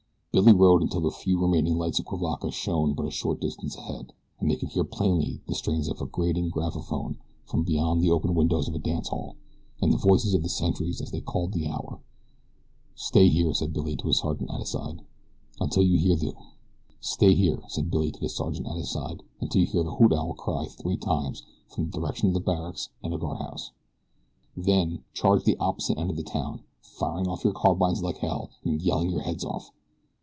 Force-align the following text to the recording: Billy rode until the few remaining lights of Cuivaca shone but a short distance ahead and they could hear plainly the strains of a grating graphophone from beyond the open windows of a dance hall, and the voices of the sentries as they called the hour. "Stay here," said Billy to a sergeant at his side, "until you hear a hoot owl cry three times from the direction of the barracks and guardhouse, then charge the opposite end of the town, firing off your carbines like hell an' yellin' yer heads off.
Billy 0.33 0.53
rode 0.53 0.81
until 0.81 1.01
the 1.01 1.11
few 1.11 1.37
remaining 1.37 1.77
lights 1.77 1.99
of 1.99 2.05
Cuivaca 2.05 2.51
shone 2.53 2.93
but 2.93 3.05
a 3.05 3.11
short 3.11 3.41
distance 3.41 3.75
ahead 3.75 4.13
and 4.39 4.49
they 4.49 4.55
could 4.55 4.69
hear 4.69 4.85
plainly 4.85 5.41
the 5.45 5.53
strains 5.53 5.89
of 5.89 5.99
a 5.99 6.05
grating 6.05 6.47
graphophone 6.49 7.17
from 7.45 7.65
beyond 7.65 7.99
the 8.01 8.09
open 8.09 8.33
windows 8.33 8.69
of 8.69 8.73
a 8.73 8.79
dance 8.79 9.09
hall, 9.09 9.35
and 9.81 9.91
the 9.91 9.97
voices 9.97 10.33
of 10.33 10.41
the 10.41 10.47
sentries 10.47 11.01
as 11.01 11.11
they 11.11 11.19
called 11.19 11.51
the 11.51 11.67
hour. 11.67 11.99
"Stay 12.95 13.27
here," 13.27 13.53
said 13.53 13.73
Billy 13.73 13.93
to 13.97 14.07
a 14.07 14.13
sergeant 14.13 14.49
at 14.51 14.61
his 14.61 14.69
side, 14.69 15.01
"until 15.59 15.83
you 15.83 15.97
hear 15.97 16.13
a 16.13 16.31
hoot 19.91 20.13
owl 20.13 20.33
cry 20.35 20.65
three 20.65 20.95
times 20.95 21.43
from 21.67 21.89
the 21.89 21.99
direction 21.99 22.29
of 22.29 22.33
the 22.33 22.39
barracks 22.39 22.87
and 23.03 23.19
guardhouse, 23.19 23.71
then 24.55 25.03
charge 25.13 25.43
the 25.43 25.57
opposite 25.57 25.97
end 25.97 26.09
of 26.09 26.15
the 26.15 26.23
town, 26.23 26.63
firing 26.81 27.27
off 27.27 27.43
your 27.43 27.51
carbines 27.53 28.01
like 28.01 28.19
hell 28.19 28.49
an' 28.63 28.79
yellin' 28.79 29.09
yer 29.09 29.19
heads 29.19 29.43
off. 29.43 29.71